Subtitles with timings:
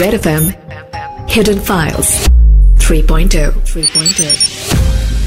[0.00, 0.44] Red FM
[1.28, 2.10] Hidden Files
[2.78, 4.28] 3.0 3.0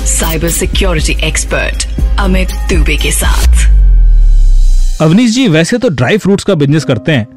[0.05, 1.85] cyber security expert
[2.19, 3.53] Amit Dubey के साथ।
[5.01, 7.27] अवनीश जी, वैसे तो ड्राई फ्रूट्स का बिज़नेस करते हैं,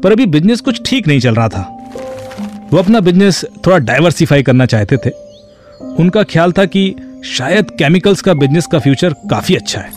[0.00, 1.62] पर अभी बिज़नेस कुछ ठीक नहीं चल रहा था।
[2.72, 5.10] वो अपना बिज़नेस थोड़ा डाइवर्सिफाई करना चाहते थे।
[5.98, 6.94] उनका ख्याल था कि
[7.24, 9.90] शायद केमिकल्स का बिज़नेस का फ्यूचर काफ़ी अच्छा है।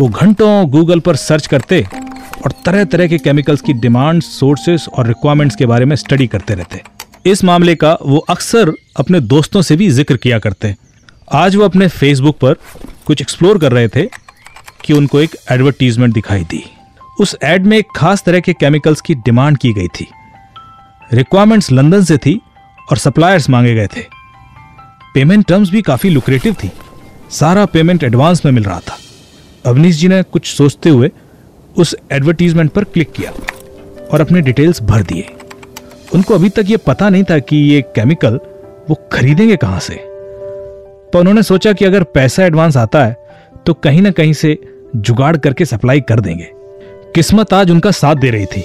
[0.00, 1.86] वो घंटों गूगल पर सर्च करते
[2.44, 6.54] और तरह तरह के केमिकल्स की डिमांड सोर्सेस और रिक्वायरमेंट्स के बारे में स्टडी करते
[6.54, 6.82] रहते
[7.26, 10.74] इस मामले का वो अक्सर अपने दोस्तों से भी ज़िक्र किया करते
[11.32, 12.54] आज वो अपने फेसबुक पर
[13.06, 14.08] कुछ एक्सप्लोर कर रहे थे
[14.84, 16.62] कि उनको एक एडवर्टीजमेंट दिखाई दी।
[17.20, 20.06] उस एड में एक खास तरह के केमिकल्स की डिमांड की गई थी।
[21.12, 22.40] रिक्वायरमेंट्स लंदन से थी
[22.90, 24.02] और सप्लायर्स मांगे गए थे।
[25.14, 26.70] पेमेंट टर्म्स भी काफ़ी लुक्रेटिव थी।
[27.30, 28.98] सारा पेमेंट एडवांस में मिल रहा था।
[29.66, 31.10] अवनीश जी ने कुछ सोचते हुए
[31.76, 33.30] उस एडवर्टीजमेंट पर क्लिक किया
[34.12, 35.28] और अपने डिटेल्स भर दिए।
[36.14, 38.38] उनको अभी तक ये पता नहीं था कि ये केमिकल
[38.90, 39.94] वो खरीदेंगे कहाँ से।
[41.12, 43.16] पर उन्होंने सोचा कि अगर पैसा एडवांस आता है
[43.66, 44.58] तो कहीं ना कहीं से
[44.96, 46.48] जुगाड़ करके सप्लाई कर देंगे।
[47.14, 48.64] किस्मत आज उनका साथ दे रही थी।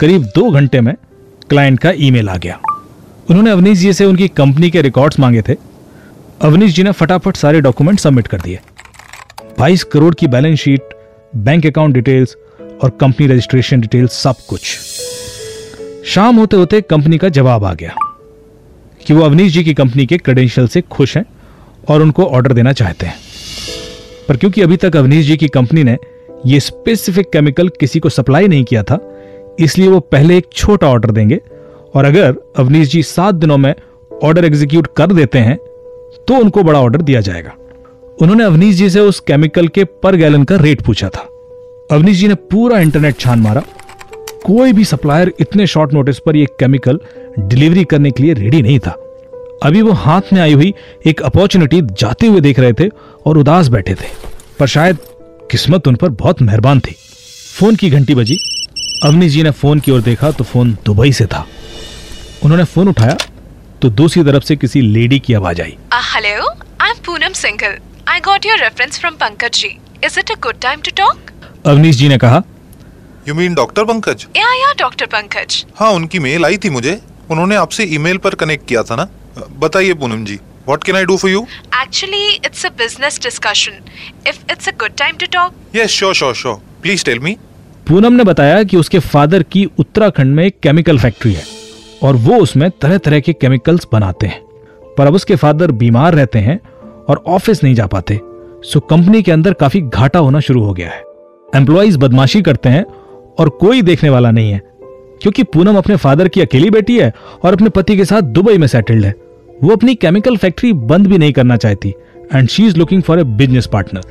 [0.00, 0.94] करीब दो घंटे में
[1.50, 2.58] क्लाइंट का ईमेल आ गया।
[3.30, 5.56] उन्होंने अवनीश जी से उनकी कंपनी के रिकॉर्ड्स मांगे थे।
[6.40, 8.60] अवनीश जी ने फटाफट सारे डॉक्यूमेंट सबमिट कर दिए।
[9.58, 10.93] 22 करोड़ की balance sheet
[11.36, 12.36] bank account details
[12.82, 14.60] और कंपनी रजिस्ट्रेशन डिटेल्स सब कुछ।
[16.06, 17.94] शाम होते होते कंपनी का जवाब आ गया
[19.06, 21.24] कि वो अवनीश जी की कंपनी के क्रेडेंशियल से खुश हैं
[21.88, 23.16] और उनको ऑर्डर देना चाहते हैं।
[24.28, 25.96] पर क्योंकि अभी तक अवनीश जी की कंपनी ने
[26.46, 28.98] ये स्पेसिफिक केमिकल किसी को सप्लाई नहीं किया था,
[29.60, 31.40] इसलिए वो पहले एक छोटा ऑर्डर देंगे
[31.94, 33.74] और अगर अवनीश जी सात दिनों में
[34.24, 35.56] ऑर्डर एग्जीक्यूट कर देते हैं
[36.28, 37.52] तो उनको बड़ा ऑर्डर दिया जाएगा।
[38.22, 41.20] उन्होंने अवनीश जी से उस केमिकल के पर गैलन का रेट पूछा था।
[41.90, 43.62] अवनीश जी ने पूरा इंटरनेट छान मारा।
[44.44, 47.00] कोई भी सप्लायर इतने शॉर्ट नोटिस पर यह केमिकल
[47.38, 48.90] डिलीवरी करने के लिए रेडी नहीं था।
[49.62, 50.74] अभी वो हाथ में आई हुई
[51.06, 52.88] एक अपॉर्चुनिटी जाते हुए देख रहे थे
[53.26, 54.08] और उदास बैठे थे।
[54.58, 54.98] पर शायद
[55.50, 56.94] किस्मत उन पर बहुत मेहरबान थी।
[57.58, 58.38] फ़ोन की घंटी बजी।
[59.04, 61.46] अवनीश जी ने फ़ोन की ओर देखा तो फ़ोन दुबई से था।
[62.44, 63.16] उन्होंने फ़ोन उठाया
[63.82, 66.48] तो दूसरी तरफ़ से किसी लेडी की आवाज़ आई। Uh, hello,
[66.80, 67.93] I'm Poonam Singhal.
[68.06, 69.80] I got your reference from Pankaj ji.
[70.02, 71.30] Is it a good time to talk?
[71.66, 72.42] Avnish ji ने कहा
[73.28, 75.06] you mean doctor Pankaj Yeah, yeah, Dr.
[75.14, 75.54] Pankaj.
[75.78, 77.00] हाँ उनकी मेल आई थी मुझे
[77.30, 79.08] उन्होंने आपसे ईमेल पर connect किया था ना
[79.60, 81.46] बताइए Poonam ji what can I do for you
[81.82, 83.80] Actually, it's a business discussion.
[84.26, 87.36] If it's a good time to talk, yes sure sure sure please tell me
[87.88, 91.44] Poonam ने बताया कि उसके फादर की उत्तराखंड में एक केमिकल फैक्ट्री है
[92.02, 94.42] और वो उसमें तरह तरह के केमिकल्स बनाते हैं
[94.96, 96.58] पर अब उसके फादर बीमार रहते हैं
[97.08, 98.20] और ऑफ़िस नहीं जा पाते।
[98.62, 101.02] सो कंपनी के अंदर काफ़ी घाटा होना शुरू हो गया है।
[101.56, 102.84] एम्प्लॉयज़ बदमाशी करते हैं
[103.38, 104.62] और कोई देखने वाला नहीं है।
[105.22, 107.12] क्योंकि पूनम अपने फादर की अकेली बेटी है
[107.44, 109.14] और अपने पति के साथ दुबई में सेटल्ड है।
[109.64, 111.94] वो अपनी केमिकल फैक्ट्री बंद भी नहीं करना चाहती
[112.34, 114.02] and she is looking for a business partner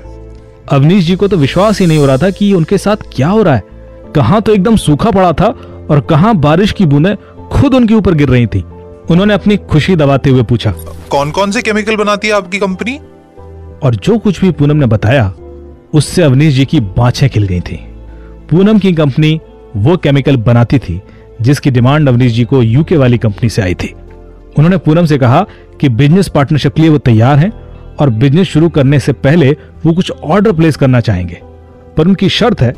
[0.71, 3.41] Avnish ji को तो विश्वास ही नहीं हो रहा था कि उनके साथ क्या हो
[3.43, 3.63] रहा है।
[4.15, 5.47] कहाँ तो एकदम सूखा पड़ा था
[5.89, 7.15] और कहाँ बारिश की बूंदें
[7.49, 8.63] खुद उनके ऊपर गिर रही थी।
[9.11, 10.73] उन्होंने अपनी खुशी दबाते हुए पूछा
[11.09, 12.99] कौन कौन से केमिकल बनाती है आपकी कंपनी?
[13.83, 15.33] और जो कुछ भी पूनम ने बताया
[15.93, 17.75] उससे अवनीश जी की बाछें खिल गई थी।
[18.51, 19.39] पूनम की कंपनी
[19.75, 21.01] वो केमिकल बनाती थी
[21.41, 23.93] जिसकी डिमांड अवनीश जी को यूके वाली कंपनी से आई थी।
[24.57, 25.45] उन्होंने पूनम से कहा
[25.81, 27.51] कि बिज़नेस पार्टनरशिप के लिए वो तैयार हैं
[27.99, 29.51] और बिज़नेस शुरू करने से पहले
[29.85, 31.39] वो कुछ ऑर्डर प्लेस करना चाहेंगे।
[31.97, 32.73] पर उनकी शर्त है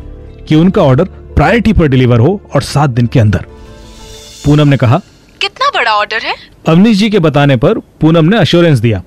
[0.47, 1.03] कि उनका ऑर्डर
[1.35, 3.45] प्रायोरिटी पर डिलीवर हो और सात दिन के अंदर।
[4.45, 5.01] पूनम ने कहा
[5.85, 6.33] बड़ा ऑर्डर है?
[6.67, 9.01] अवनीश जी के बताने पर पूनम ने अश्योरेंस दिया।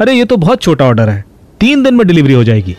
[0.00, 1.24] अरे ये तो बहुत छोटा ऑर्डर है।
[1.60, 2.76] तीन दिन में डिलीवरी हो जाएगी।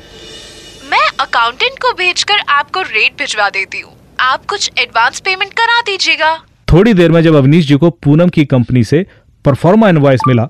[0.92, 6.36] मैं अकाउंटेंट को भेजकर आपको रेट भिजवा देती हूँ। आप कुछ एडवांस पेमेंट करा दीजिएगा।
[6.68, 9.06] थोड़ी देर में जब अवनीश जी को पूनम की कंपनी से
[9.46, 10.50] परफॉर्मा इनवॉइस मिला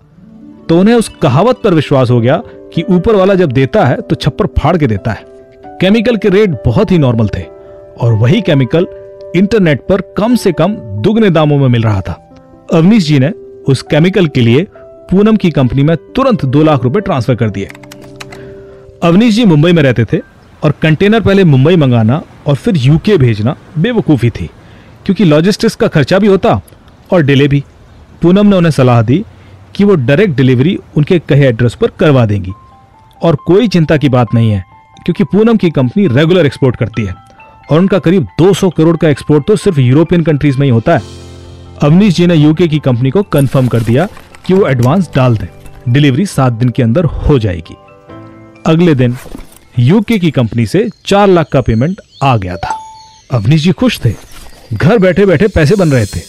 [0.69, 2.41] तो उन्हें उस कहावत पर विश्वास हो गया
[2.73, 5.25] कि ऊपर वाला जब देता है तो छप्पर फाड़ के देता है।
[5.81, 7.41] केमिकल के रेट बहुत ही नॉर्मल थे
[8.01, 8.87] और वही केमिकल
[9.35, 12.21] इंटरनेट पर कम से कम दुगने दामों में मिल रहा था।
[12.73, 13.29] अवनीश जी ने
[13.67, 14.65] उस केमिकल के लिए
[15.09, 17.69] पूनम की कंपनी में तुरंत दो लाख रुपए ट्रांसफ़र कर दिए।
[19.03, 20.19] अवनीश जी मुंबई में रहते थे
[20.63, 24.49] और कंटेनर पहले मुंबई मंगाना और फिर यूके भेजना बेवकूफ़ी थी,
[25.05, 26.59] क्योंकि लॉजिस्टिक्स का खर्चा भी होता
[27.11, 27.63] और डिले भी।
[28.21, 29.23] पूनम ने उन्हें सलाह दी
[29.75, 32.53] कि वो डायरेक्ट डिलीवरी उनके कहे एड्रेस पर करवा देंगी।
[33.21, 34.63] और कोई चिंता की बात नहीं है,
[35.05, 37.15] क्योंकि पूनम की कंपनी रेगुलर एक्सपोर्ट करती है
[37.71, 41.23] और उनका करीब 200 करोड़ का एक्सपोर्ट तो सिर्फ़ यूरोपियन कंट्रीज़ में ही होता है।
[41.83, 44.07] अवनीश जी ने यूके की कंपनी को कंफर्म कर दिया
[44.45, 45.47] कि वो एडवांस डाल दें।
[45.93, 47.75] डिलीवरी सात दिन के अंदर हो जाएगी।
[48.65, 49.17] अगले दिन
[49.79, 52.79] यूके की कंपनी से चार लाख का पेमेंट आ गया था।
[53.31, 54.13] अवनीश जी खुश थे।
[54.73, 56.19] घर बैठे बैठे पैसे बन रहे थे।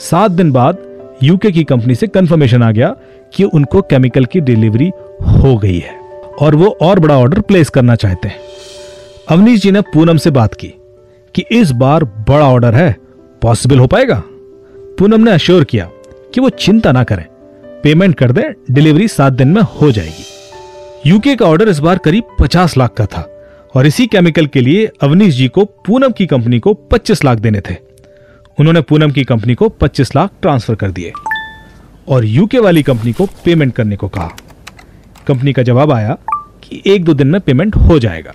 [0.00, 0.78] सात दिन बाद
[1.22, 2.96] यूके की कंपनी से कंफर्मेशन आ गया
[3.34, 4.90] कि उनको केमिकल की डिलीवरी
[5.22, 6.00] हो गई है
[6.40, 8.40] और वो और बड़ा ऑर्डर प्लेस करना चाहते हैं।
[9.28, 10.74] अवनीश जी ने पूनम से बात की
[11.34, 12.96] कि इस बार बड़ा ऑर्डर है।
[13.42, 14.22] पॉसिबल हो पाएगा?
[14.98, 15.84] पूनम ने अश्योर किया
[16.34, 17.24] कि वो चिंता ना करें।
[17.82, 22.36] पेमेंट कर दे डिलीवरी सात दिन में हो जाएगी। यूके का ऑर्डर इस बार करीब
[22.40, 23.20] पचास लाख का था
[23.74, 27.60] और इसी केमिकल के लिए अवनीश जी को पूनम की कंपनी को 25 लाख देने
[27.60, 27.76] थे।
[28.58, 31.12] उन्होंने पूनम की कंपनी को 25 लाख ट्रांसफ़र कर दिए
[32.08, 34.30] और यूके वाली कंपनी को पेमेंट करने को कहा।
[35.26, 36.18] कंपनी का जवाब आया
[36.62, 38.34] कि एक दो दिन में पेमेंट हो जाएगा।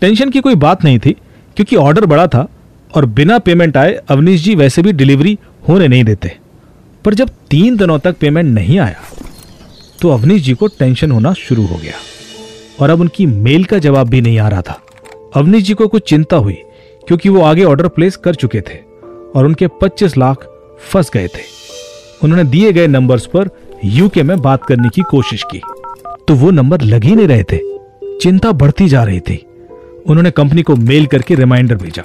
[0.00, 1.12] टेंशन की कोई बात नहीं थी,
[1.56, 2.48] क्योंकि ऑर्डर बड़ा था
[2.94, 6.36] और बिना पेमेंट आए अवनीश जी वैसे भी डिलीवरी होने नहीं देते।
[7.04, 9.02] पर जब तीन दिनों तक पेमेंट नहीं आया
[10.02, 11.94] तो अवनीश जी को टेंशन होना शुरू हो गया
[12.80, 14.80] और अब उनकी मेल का जवाब भी नहीं आ रहा था।
[15.36, 16.56] अवनीश जी को कुछ चिंता हुई,
[17.08, 18.78] क्योंकि वो आगे ऑर्डर प्लेस कर चुके थे
[19.34, 20.46] और उनके 25 लाख
[20.92, 21.42] फंस गए थे।
[22.22, 23.50] उन्होंने दिए गए नंबर्स पर
[23.86, 25.60] यूके में बात करने की कोशिश की
[26.28, 27.58] तो वो नंबर लग ही नहीं रहे थे।
[28.18, 29.44] चिंता बढ़ती जा रही थी।
[30.06, 32.04] उन्होंने कंपनी को मेल करके रिमाइंडर भेजा,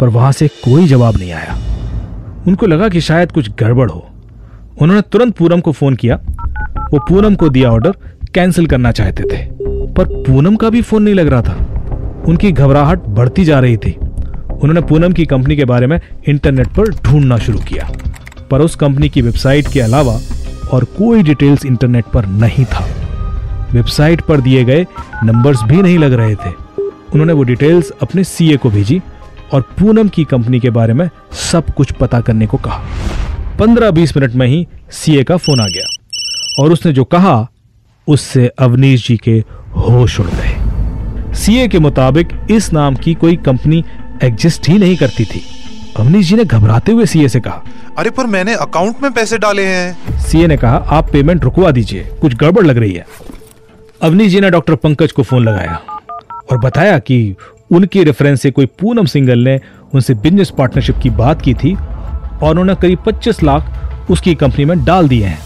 [0.00, 1.58] पर वहाँ से कोई जवाब नहीं आया।
[2.48, 4.08] उनको लगा कि शायद कुछ गड़बड़ हो।
[4.82, 6.20] उन्होंने तुरंत पूनम को फ़ोन किया।
[6.92, 7.90] वो पूनम को दिया ऑर्डर,
[8.34, 9.48] कैंसिल करना चाहते थे।
[9.92, 11.66] पर पूनम का भी फ़ोन नहीं लग रहा था।
[12.28, 13.96] उनकी घबराहट बढ़ती जा रही थी।
[14.52, 17.90] उन्होंने पूनम की कंपनी के बारे में इंटरनेट पर ढूंढना शुरू किया।
[18.50, 20.20] पर उस कंपनी की वेबसाइट के अलावा
[20.72, 22.88] और कोई डिटेल्स इंटरनेट पर नहीं था।
[23.72, 24.86] वेबसाइट पर दिए गए
[25.24, 26.50] नंबर्स भी नहीं लग रहे थे।
[26.82, 29.02] उन्होंने वो डिटेल्स अपने सीए को भेजी।
[29.52, 32.82] और पूनम की कंपनी के बारे में सब कुछ पता करने को कहा।
[33.58, 37.48] पंद्रह बीस मिनट में ही सीए का फ़ोन आ गया और उसने जो कहा
[38.08, 39.38] उससे अवनीश जी के
[39.76, 43.84] होश उड़ गए। सीए के मुताबिक इस नाम की कोई कंपनी
[44.22, 45.42] एग्जिस्ट ही नहीं करती थी।
[45.96, 47.62] अवनीश जी ने घबराते हुए सीए से कहा
[47.98, 52.02] अरे पर मैंने अकाउंट में पैसे डाले हैं। सीए ने कहा आप पेमेंट रुकवा दीजिए
[52.20, 53.06] कुछ गड़बड़ लग रही है।
[54.02, 55.80] अवनीश जी ने डॉक्टर पंकज को फ़ोन लगाया
[56.50, 57.34] और बताया कि
[57.72, 59.60] उनके रेफरेंस से कोई पूनम सिंगल ने
[59.94, 64.84] उनसे बिज़नेस पार्टनरशिप की बात की थी और उन्होंने करीब 25 लाख उसकी कंपनी में
[64.84, 65.38] डाल दिए हैं।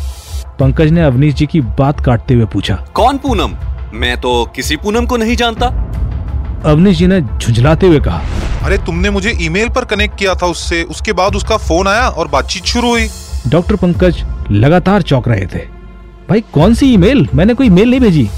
[0.60, 3.56] पंकज ने अवनीश जी की बात काटते हुए पूछा कौन पूनम?
[3.94, 5.66] मैं तो किसी पूनम को नहीं जानता।
[6.64, 8.22] अवनीश जी ने झुंझलाते हुए कहा
[8.62, 12.28] अरे तुमने मुझे ईमेल पर कनेक्ट किया था उससे। उसके बाद उसका फ़ोन आया और
[12.28, 13.08] बातचीत शुरू हुई।
[13.48, 15.58] डॉक्टर पंकज लगातार चौंक रहे थे
[16.30, 17.28] भाई कौन सी ईमेल?
[17.34, 18.28] मैंने कोई मेल नहीं भेजी।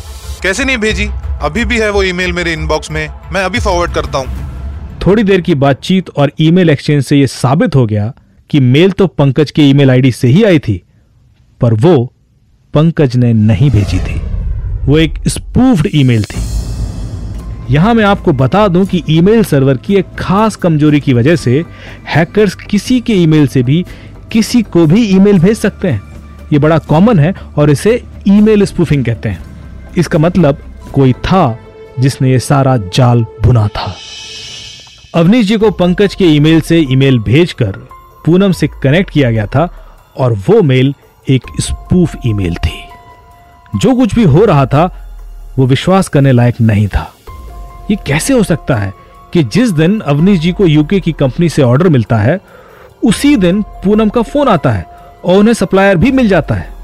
[0.43, 1.09] कैसे नहीं भेजी?
[1.43, 5.41] अभी भी है वो ईमेल मेरे इनबॉक्स में। मैं अभी फॉरवर्ड करता हूँ। थोड़ी देर
[5.41, 8.13] की बातचीत और ईमेल एक्सचेंज से यह साबित हो गया
[8.51, 10.83] कि मेल तो पंकज के ईमेल आईडी से ही आई थी,
[11.61, 12.13] पर वो
[12.75, 14.21] पंकज ने नहीं भेजी थी।
[14.87, 16.43] वो एक स्पूफ्ड ईमेल थी।
[17.71, 21.65] यहाँ मैं आपको बता दूँ कि ईमेल सर्वर की एक खास कमज़ोरी की वजह से
[22.09, 23.85] हैकर्स किसी के ईमेल से भी
[24.33, 26.03] किसी को भी ईमेल भेज सकते हैं।
[26.53, 29.45] ये बड़ा कॉमन है और इसे ईमेल स्पूफिंग कहते हैं।
[29.99, 31.59] इसका मतलब कोई था
[32.01, 33.95] जिसने ये सारा जाल बुना था।
[35.15, 37.71] अवनीश जी को पंकज के ईमेल से ईमेल भेजकर
[38.27, 39.69] पूनम से कनेक्ट किया गया था
[40.17, 40.95] और वो मेल
[41.29, 42.85] एक स्पूफ ईमेल थी।
[43.77, 45.05] जो कुछ भी हो रहा था,
[45.59, 47.15] वो विश्वास करने लायक नहीं था।
[47.91, 48.93] ये कैसे हो सकता है
[49.33, 52.41] कि जिस दिन अवनीश जी को यूके की कंपनी से ऑर्डर मिलता है,
[53.05, 54.87] उसी दिन पूनम का फ़ोन आता है
[55.25, 56.75] और उन्हें सप्लायर भी मिल जाता है।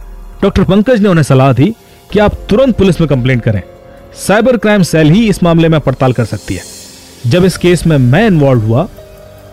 [0.43, 1.75] डॉक्टर पंकज ने उन्हें सलाह दी
[2.13, 3.63] कि आप तुरंत पुलिस में कंप्लेंट करें।
[4.17, 6.63] साइबर क्राइम सेल ही इस मामले में पड़ताल कर सकती है।
[7.27, 8.89] जब इस केस में मैं इन्वॉल्व हुआ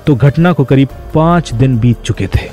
[0.07, 2.49] तो घटना को करीब पाँच दिन बीत चुके थे।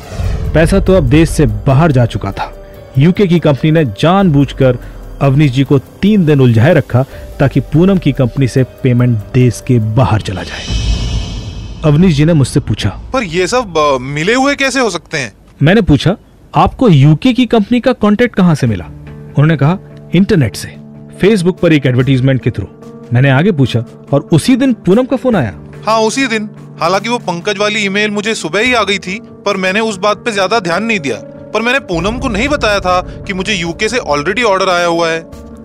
[0.54, 2.52] पैसा तो अब देश से बाहर जा चुका था।
[2.98, 4.78] यूके की कंपनी ने जानबूझकर
[5.22, 7.04] अवनीश जी को तीन दिन उलझाए रखा
[7.40, 10.66] ताकि पूनम की कंपनी से पेमेंट देश के बाहर चला जाए।
[11.84, 15.32] अवनीश जी ने मुझसे पूछा पर ये सब मिले हुए कैसे हो सकते हैं?
[15.62, 16.16] मैंने पूछा
[16.54, 18.84] आपको यूके की कंपनी का कॉन्टेक्ट कहाँ से मिला?
[18.84, 19.78] उन्होंने कहा
[20.14, 20.76] इंटरनेट से।
[21.20, 22.66] फेसबुक पर एक एडवर्टीजमेंट के थ्रू
[23.12, 25.54] मैंने आगे पूछा और उसी दिन पूनम का फ़ोन आया।
[25.86, 26.48] हाँ उसी दिन।
[26.80, 30.24] हालाँकि वो पंकज वाली ईमेल मुझे सुबह ही आ गई थी पर मैंने उस बात
[30.24, 31.16] पे ज़्यादा ध्यान नहीं दिया।
[31.54, 35.08] पर मैंने पूनम को नहीं बताया था कि मुझे यूके से ऑलरेडी ऑर्डर आया हुआ
[35.10, 35.20] है।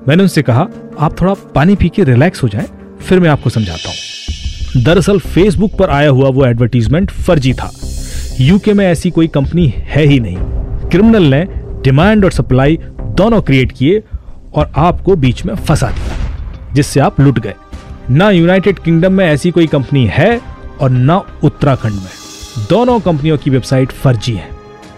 [0.07, 0.67] मैंने उनसे कहा
[0.99, 2.65] आप थोड़ा पानी पी के रिलैक्स हो जाए
[3.01, 7.71] फिर मैं आपको समझाता हूँ। दरअसल फेसबुक पर आया हुआ वो एडवर्टीजमेंट फर्जी था।
[8.39, 11.45] यूके में ऐसी कोई कंपनी है ही नहीं। क्रिमिनल ने
[11.83, 12.77] डिमांड और सप्लाई
[13.17, 14.01] दोनों क्रिएट किए
[14.55, 17.53] और आपको बीच में फंसा दिया, जिससे आप लुट गए।
[18.09, 20.39] ना यूनाइटेड किंगडम में ऐसी कोई कंपनी है
[20.81, 24.49] और ना उत्तराखंड में। दोनों कंपनियों की वेबसाइट फर्जी है।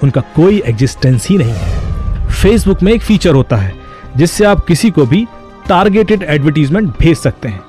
[0.04, 3.74] उनका कोई एग्जिस्टेंस ही नहीं है। फेसबुक में एक फीचर होता है,
[4.18, 5.26] जिससे आप किसी को भी
[5.68, 7.62] टारगेटेड एडवर्टीजमेंट भेज सकते हैं।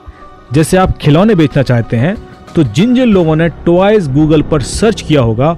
[0.53, 2.17] जैसे आप खिलौने बेचना चाहते हैं
[2.55, 5.57] तो जिन जिन लोगों ने टॉयज गूगल पर सर्च किया होगा,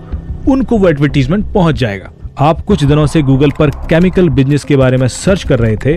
[0.49, 4.97] उनको वो एडवर्टीजमेंट पहुँच जाएगा। आप कुछ दिनों से गूगल पर केमिकल बिज़नेस के बारे
[4.97, 5.95] में सर्च कर रहे थे,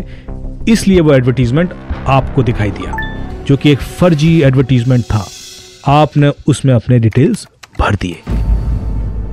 [0.72, 1.74] इसलिए वो एडवर्टीजमेंट
[2.08, 2.96] आपको दिखाई दिया,
[3.48, 5.24] जो कि एक फर्जी एडवर्टीजमेंट था।
[5.88, 7.48] आपने उसमें अपने डिटेल्स
[7.80, 8.22] भर दिए।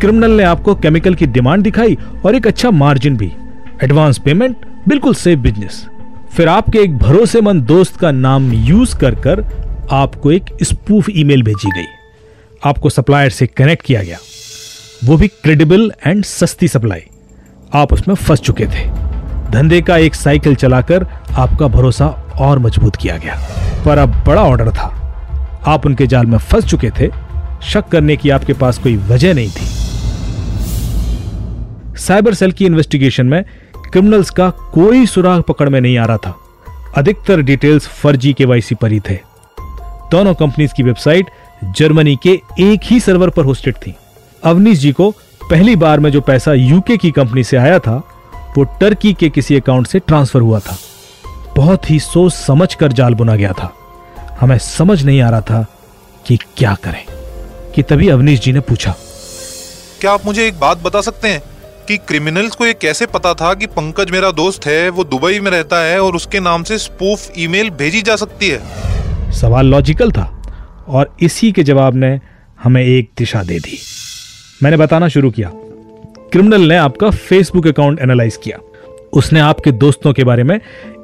[0.00, 1.96] क्रिमिनल ने आपको केमिकल की डिमांड दिखाई
[2.26, 3.32] और एक अच्छा मार्जिन भी।
[3.84, 5.84] एडवांस पेमेंट बिल्कुल सेफ़ बिज़नेस
[6.32, 9.44] फिर आपके एक भरोसेमंद दोस्त का नाम यूज़ कर कर
[9.92, 11.86] आपको एक स्पूफ ईमेल भेजी गई।
[12.62, 14.18] आपको सप्लायर से कनेक्ट किया गया।
[15.04, 17.00] वो भी क्रेडिबल एंड सस्ती सप्लाई
[17.74, 18.88] आप उसमें फंस चुके थे।
[19.50, 22.06] धंधे का एक साइकिल चलाकर आपका भरोसा
[22.40, 23.48] और मज़बूत किया गया।
[23.84, 25.14] पर अब बड़ा ऑर्डर था।
[25.66, 27.10] आप उनके जाल में फंस चुके थे।
[27.62, 29.66] शक करने की आपके पास कोई वजह नहीं थी।
[31.98, 33.44] साइबर सेल की इन्वेस्टिगेशन में
[33.92, 36.36] क्रिमिनल्स का कोई सुराग पकड़ में नहीं आ रहा था।
[36.96, 39.18] अधिकतर डिटेल्स फर्जी के पर ही थे।
[40.10, 41.26] दोनों कंपनीज़ की वेबसाइट
[41.76, 43.94] जर्मनी के एक ही सर्वर पर होस्टेड थी।
[44.44, 45.10] अवनीश जी को
[45.50, 47.96] पहली बार में जो पैसा यूके की कंपनी से आया था
[48.56, 50.76] वो टर्की के किसी अकाउंट से ट्रांसफ़र हुआ था।
[51.56, 53.72] बहुत ही सोच समझ कर जाल बुना गया था।
[54.40, 55.66] हमें समझ नहीं आ रहा था
[56.26, 57.04] कि क्या करें
[57.74, 58.94] कि तभी अवनीश जी ने पूछा।
[60.00, 61.42] क्या आप मुझे एक बात बता सकते हैं
[61.88, 65.50] कि क्रिमिनल्स को ये कैसे पता था कि पंकज मेरा दोस्त है वो दुबई में
[65.50, 69.32] रहता है और उसके नाम से स्पूफ ईमेल भेजी जा सकती है?
[69.32, 70.42] सवाल लॉजिकल था
[70.88, 72.20] और इसी के जवाब ने
[72.62, 73.78] हमें एक दिशा दे दी।
[74.62, 75.50] मैंने बताना शुरू किया।
[76.32, 78.58] क्रिमिनल ने आपका फेसबुक अकाउंट एनालाइज किया।
[79.12, 80.60] उसने आपके दोस्तों के बारे में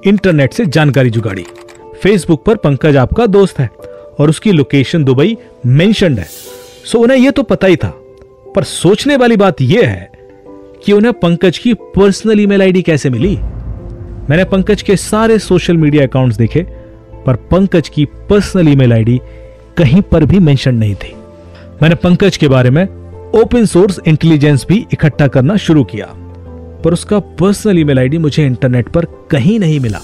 [0.07, 1.45] इंटरनेट से जानकारी जुगाड़ी।
[2.03, 3.71] फेसबुक पर पंकज आपका दोस्त है
[4.21, 6.27] और उसकी लोकेशन दुबई मेंशनड है।
[6.85, 7.93] सो उन्हें यह तो पता ही था।
[8.55, 10.11] पर सोचने वाली बात यह है
[10.85, 13.37] कि उन्हें पंकज की पर्सनल ईमेल आईडी कैसे मिली?
[14.31, 16.63] मैंने पंकज के सारे सोशल मीडिया अकाउंट्स देखे,
[17.27, 19.21] पर पंकज की पर्सनल ईमेल आईडी
[19.77, 21.15] कहीं पर भी मेंशन नहीं थी।
[21.83, 23.04] मैंने पंकज के बारे में
[23.35, 26.07] ओपन सोर्स इंटेलिजेंस भी इकट्ठा करना शुरू किया।
[26.83, 30.01] पर उसका पर्सनल ईमेल आईडी मुझे इंटरनेट पर कहीं नहीं मिला।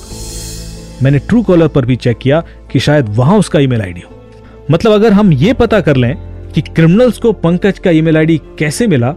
[1.03, 2.41] मैंने ट्रू कॉलर पर भी चेक किया
[2.73, 6.15] कि शायद वहाँ उसका ईमेल आईडी हो। मतलब अगर हम ये पता कर लें
[6.53, 9.13] कि क्रिमिनल्स को पंकज का ईमेल आईडी कैसे मिला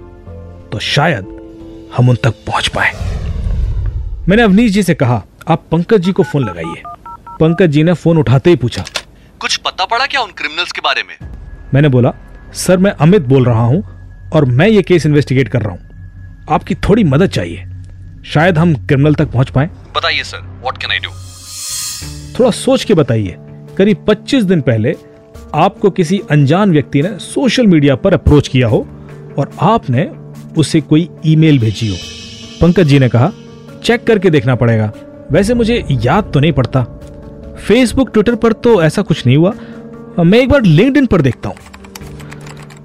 [0.71, 1.25] तो शायद
[1.97, 2.91] हम उन तक पहुँच पाए।
[4.27, 6.83] मैंने अवनीश जी से कहा आप पंकज जी को फ़ोन लगाइए।
[7.39, 8.85] पंकज जी ने फ़ोन उठाते ही पूछा
[9.41, 11.15] कुछ पता पड़ा क्या उन क्रिमिनल्स के बारे में?
[11.73, 12.13] मैंने बोला
[12.55, 13.83] सर मैं अमित बोल रहा हूँ।
[14.33, 17.65] और मैं ये केस इन्वेस्टिगेट कर रहा हूँ। आपकी थोड़ी मदद चाहिए।
[18.25, 21.09] शायद हम क्रिमिनल तक पहुँच पाए। बताइए sir what can I do
[22.39, 23.35] थोड़ा सोच के बताइए।
[23.77, 24.95] करीब 25 दिन पहले
[25.55, 28.77] आपको किसी अनजान व्यक्ति ने सोशल मीडिया पर अप्रोच किया हो
[29.37, 30.09] और आपने
[30.57, 31.97] उसे कोई ईमेल भेजी हो।
[32.61, 33.31] पंकज जी ने कहा
[33.83, 34.91] चेक करके देखना पड़ेगा।
[35.31, 36.83] वैसे मुझे याद तो नहीं पड़ता।
[37.67, 39.53] फेसबुक ट्विटर पर तो ऐसा कुछ नहीं हुआ।
[40.19, 41.57] मैं एक बार लिंक्डइन पर देखता हूँ।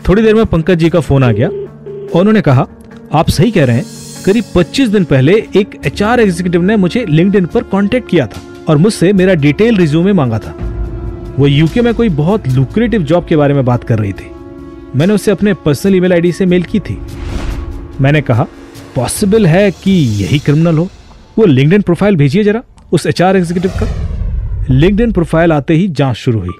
[0.08, 2.66] थोड़ी देर में पंकज जी का फ़ोन आ गया और उन्होंने कहा,
[3.12, 3.84] आप सही कह रहे हैं।
[4.24, 8.40] करीब 25 दिन पहले एक एच आर एग्जीक्यूटिव ने मुझे लिंक्डइन पर कांटेक्ट किया था
[8.68, 10.54] और मुझसे मेरा डिटेल रिज्यूमे मांगा था।
[11.38, 14.30] वो यूके में कोई बहुत लुक्रेटिव जॉब के बारे में बात कर रही थी।
[14.96, 16.98] मैंने उसे अपने पर्सनल ईमेल आईडी से मेल की थी।
[18.00, 18.46] मैंने कहा
[18.96, 20.88] पॉसिबल है कि यही क्रिमिनल हो?
[21.38, 22.62] वो लिंक्डइन प्रोफ़ाइल भेजिए जरा
[22.92, 23.86] उस एचआर एग्जीक्यूटिव का।
[24.70, 26.56] लिंक्डइन प्रोफ़ाइल आते ही जाँच शुरू हुई।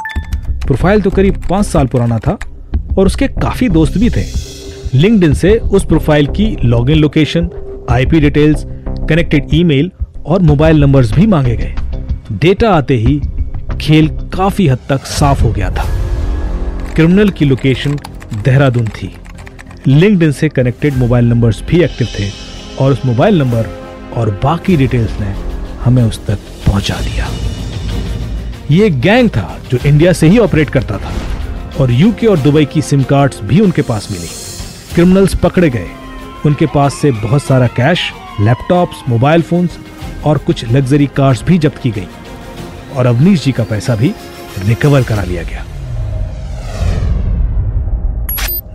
[0.67, 2.39] प्रोफ़ाइल तो करीब पाँच साल पुराना था।
[2.99, 4.25] और उसके काफ़ी दोस्त भी थे।
[4.95, 7.49] लिंक्डइन से उस प्रोफ़ाइल की login location
[7.91, 8.65] IP details
[9.09, 9.91] connected email
[10.27, 11.75] और मोबाइल नंबर्स भी मांगे गए।
[12.33, 13.21] डेटा आते ही
[13.81, 15.85] खेल काफ़ी हद तक साफ़ हो गया था।
[16.95, 17.97] क्रिमिनल की लोकेशन
[18.45, 19.13] देहरादून थी।
[19.87, 22.29] लिंक्डइन से कनेक्टेड मोबाइल नंबर्स भी एक्टिव थे
[22.81, 23.67] और उस मोबाइल नंबर
[24.17, 25.35] और बाकी डिटेल्स ने
[25.85, 27.29] हमें उस तक पहुँचा दिया।
[28.71, 31.13] ये गैंग था जो इंडिया से ही ऑपरेट करता था।
[31.81, 34.29] और यूके और दुबई की सिम कार्ड्स भी उनके पास मिली।
[34.95, 35.87] क्रिमिनल्स पकड़े गए।
[36.47, 39.71] उनके पास से बहुत सारा कैश, लैपटॉप्स, मोबाइल फोन्स
[40.25, 42.07] और कुछ लग्जरी कार्स भी जब्त की गई।
[42.97, 44.15] और अवनीश जी का पैसा भी
[44.59, 45.65] रिकवर करा लिया गया।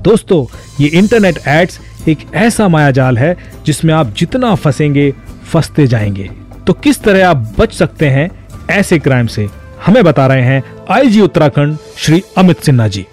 [0.01, 5.13] दोस्तों, ये इंटरनेट एड्स एक ऐसा मायाजाल है जिसमें आप जितना फंसेंगे,
[5.53, 6.29] फंसते जाएँगे।
[6.67, 9.62] तो किस तरह आप बच सकते हैं ऐसे क्राइम से?
[9.85, 13.05] हमें बता रहे हैं IG Uttarakhand Shri Amit Sinha ji.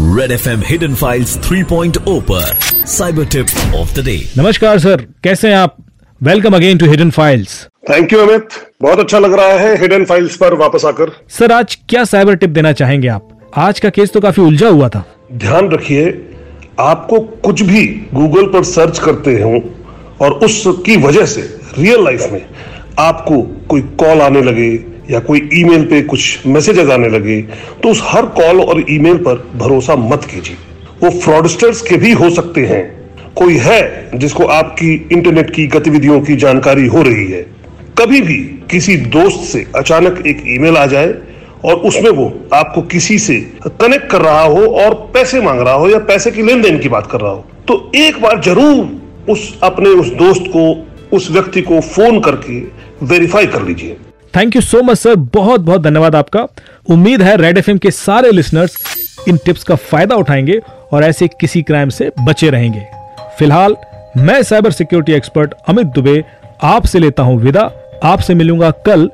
[0.00, 2.54] Red F M Hidden Files 3.0 पर
[2.86, 5.76] cyber tip of the day नमस्कार सर। कैसे हैं आप?
[6.20, 8.48] Welcome again to Hidden Files thank you Amit
[8.82, 12.50] बहुत अच्छा लग रहा है हिडन फाइल्स पर वापस आकर। सर आज क्या साइबर टिप
[12.50, 13.28] देना चाहेंगे आप?
[13.56, 16.10] आज का केस तो काफ़ी उलझा हुआ था। ध्यान रखिए
[16.80, 19.62] आपको कुछ भी गूगल पर सर्च करते हो
[20.20, 21.42] और उसकी वजह से
[21.78, 22.46] रियल लाइफ में
[22.98, 24.76] आपको कोई कॉल आने लगे
[25.10, 27.40] या कोई ईमेल पे कुछ मैसेजेस आने लगे
[27.82, 30.56] तो उस हर कॉल और ईमेल पर भरोसा मत कीजिए।
[31.02, 32.82] वो फ्रॉडस्टर्स के भी हो सकते हैं।
[33.36, 37.42] कोई है जिसको आपकी इंटरनेट की गतिविधियों की जानकारी हो रही है।
[37.98, 38.36] कभी भी
[38.70, 41.14] किसी दोस्त से अचानक एक ईमेल आ जाए
[41.64, 43.36] और उसमें वो आपको किसी से
[43.80, 46.88] कनेक्ट कर रहा हो और पैसे मांग रहा हो या पैसे की लेन देन की
[46.88, 50.62] बात कर रहा हो तो एक बार ज़रूर उस अपने उस दोस्त को,
[51.12, 52.58] उस व्यक्ति को फ़ोन करके
[53.06, 53.96] वेरीफाई कर लीजिए।
[54.36, 56.46] Thank you so much sir बहुत बहुत धन्यवाद आपका।
[56.90, 58.76] उम्मीद है रेड एफ़ के सारे लिसनर्स
[59.28, 60.60] इन टिप्स का फ़ायदा उठाएँगे
[60.92, 62.86] और ऐसे किसी क्राइम से बचे रहेंगे।
[63.38, 63.76] फ़िलहाल,
[64.16, 66.24] मैं cyber security expert Amit Dubey
[66.62, 67.70] आपसे लेता हूँ विदा।
[68.04, 69.10] आपसे मिलूँगा कल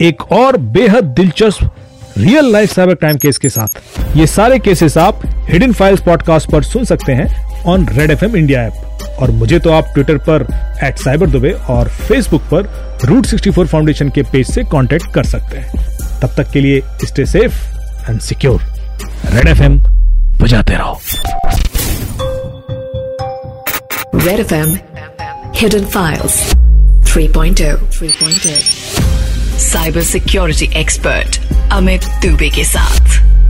[0.00, 1.70] एक और बेहद दिलचस्प
[2.18, 3.80] real life cyber crime case के साथ।
[4.16, 8.62] ये सारे केसेस आप हिडन फाइल्स पॉडकास्ट पर सुन सकते हैं। On Red F India
[8.62, 10.46] app और मुझे तो आप ट्विटर पर
[10.84, 15.58] एट साइबर दुबे और फेसबुक पर रूट 64 फाउंडेशन के पेज से कांटेक्ट कर सकते
[15.58, 15.72] हैं।
[16.20, 17.54] तब तक के लिए stay safe
[18.10, 18.62] and secure
[19.34, 19.78] Red F M
[20.40, 21.00] बजाते रहो।
[24.16, 24.76] Red FM
[25.56, 26.34] Hidden Files
[27.06, 28.48] 3.0 3.0
[29.58, 31.40] cyber security expert
[31.72, 33.41] Amit Dubey के साथ।